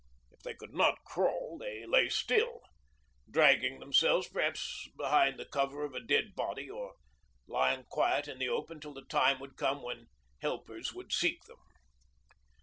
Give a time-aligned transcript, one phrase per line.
[0.31, 2.61] If they could not crawl they lay still,
[3.29, 6.95] dragging themselves perhaps behind the cover of a dead body or
[7.45, 10.07] lying quiet in the open till the time would come when
[10.39, 11.59] helpers would seek them.